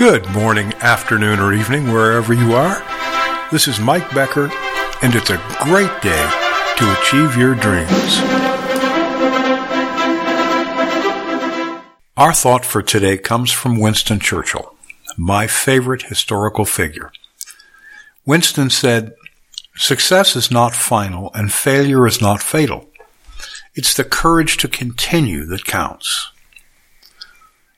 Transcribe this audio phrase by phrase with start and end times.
[0.00, 2.82] Good morning, afternoon, or evening, wherever you are.
[3.52, 4.50] This is Mike Becker,
[5.02, 6.30] and it's a great day
[6.78, 8.18] to achieve your dreams.
[12.16, 14.74] Our thought for today comes from Winston Churchill,
[15.18, 17.12] my favorite historical figure.
[18.24, 19.12] Winston said,
[19.76, 22.88] Success is not final and failure is not fatal.
[23.74, 26.30] It's the courage to continue that counts.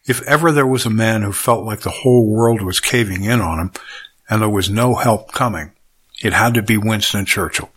[0.04, 3.40] If ever there was a man who felt like the whole world was caving in
[3.40, 3.72] on him
[4.28, 5.72] and there was no help coming,
[6.22, 7.70] it had to be Winston Churchill.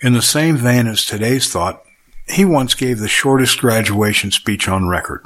[0.00, 1.82] In the same vein as today's thought,
[2.28, 5.24] he once gave the shortest graduation speech on record.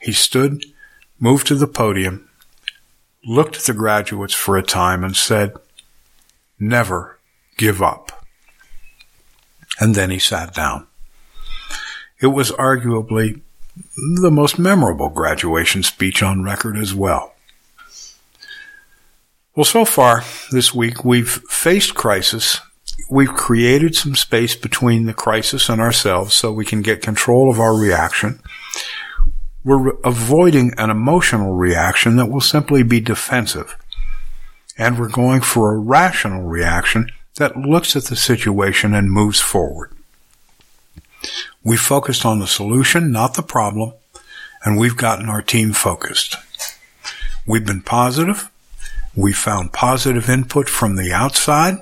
[0.00, 0.64] He stood,
[1.18, 2.28] moved to the podium,
[3.24, 5.54] looked at the graduates for a time and said,
[6.58, 7.18] never
[7.56, 8.24] give up.
[9.80, 10.86] And then he sat down.
[12.20, 13.42] It was arguably
[13.96, 17.34] the most memorable graduation speech on record as well.
[19.54, 20.22] Well, so far
[20.52, 22.60] this week we've faced crisis.
[23.10, 27.58] We've created some space between the crisis and ourselves so we can get control of
[27.58, 28.40] our reaction.
[29.64, 33.76] We're avoiding an emotional reaction that will simply be defensive.
[34.76, 39.92] And we're going for a rational reaction that looks at the situation and moves forward.
[41.62, 43.92] We focused on the solution, not the problem,
[44.64, 46.36] and we've gotten our team focused.
[47.46, 48.50] We've been positive.
[49.16, 51.78] We found positive input from the outside,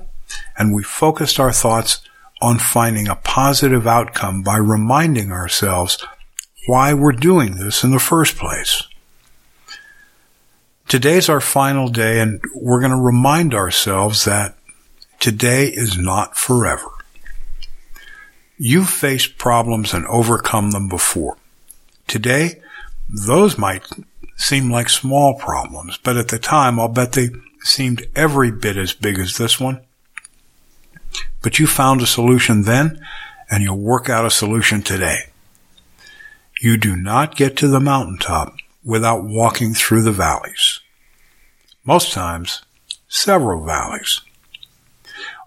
[0.56, 2.00] and we focused our thoughts
[2.40, 6.04] on finding a positive outcome by reminding ourselves
[6.66, 8.82] why we're doing this in the first place.
[10.88, 14.56] Today's our final day, and we're going to remind ourselves that
[15.18, 16.88] today is not forever.
[18.58, 21.36] You've faced problems and overcome them before.
[22.06, 22.62] Today,
[23.08, 23.84] those might
[24.36, 27.28] seem like small problems, but at the time, I'll bet they
[27.60, 29.80] seemed every bit as big as this one.
[31.42, 33.00] But you found a solution then,
[33.50, 35.26] and you'll work out a solution today.
[36.60, 40.80] You do not get to the mountaintop without walking through the valleys.
[41.84, 42.62] Most times,
[43.08, 44.22] several valleys.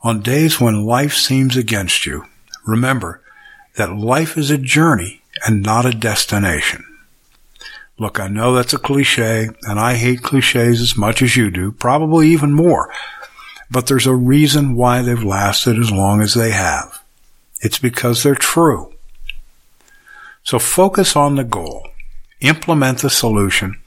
[0.03, 2.25] On days when life seems against you,
[2.69, 3.21] remember
[3.75, 6.83] that life is a journey and not a destination.
[7.97, 11.73] Look, I know that's a cliche, and I hate cliches as much as you do,
[11.73, 12.89] probably even more.
[13.69, 17.03] But there's a reason why they've lasted as long as they have.
[17.61, 18.93] It's because they're true.
[20.43, 21.87] So focus on the goal,
[22.39, 23.79] implement the solution,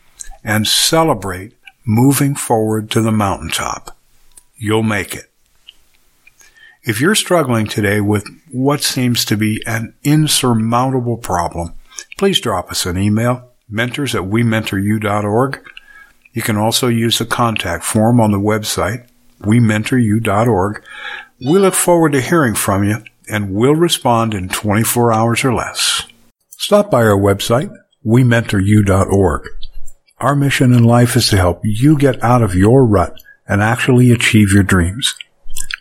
[0.44, 1.54] and celebrate
[1.84, 3.97] moving forward to the mountaintop.
[4.56, 5.31] You'll make it.
[6.84, 11.75] If you're struggling today with what seems to be an insurmountable problem,
[12.19, 15.65] please drop us an email, mentors at wementoryou.org.
[16.32, 19.06] You can also use the contact form on the website,
[19.42, 20.82] wementoryou.org.
[21.38, 22.97] We look forward to hearing from you
[23.28, 26.09] and we'll respond in 24 hours or less.
[26.48, 27.72] Stop by our website,
[28.04, 29.48] wementoryou.org.
[30.19, 34.10] Our mission in life is to help you get out of your rut and actually
[34.10, 35.15] achieve your dreams.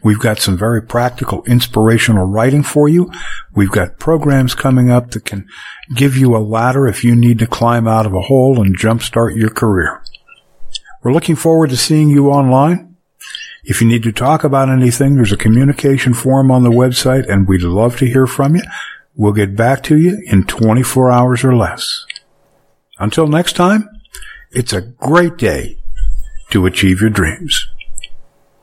[0.04, 3.12] We've got some very practical, inspirational writing for you.
[3.54, 5.48] We've got programs coming up that can
[5.96, 9.38] give you a ladder if you need to climb out of a hole and jumpstart
[9.38, 10.02] your career.
[11.04, 12.96] We're looking forward to seeing you online.
[13.64, 17.48] If you need to talk about anything, there's a communication form on the website and
[17.48, 18.64] we'd love to hear from you.
[19.16, 22.06] We'll get back to you in 24 hours or less.
[22.98, 23.88] Until next time,
[24.52, 25.78] it's a great day
[26.52, 27.68] to achieve your dreams.